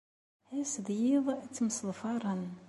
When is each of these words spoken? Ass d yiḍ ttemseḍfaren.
Ass 0.59 0.73
d 0.85 0.87
yiḍ 1.01 1.25
ttemseḍfaren. 1.45 2.43